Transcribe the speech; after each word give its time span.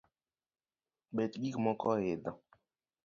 Bech 1.15 1.35
gikmoko 1.41 1.87
oidho 1.95 2.31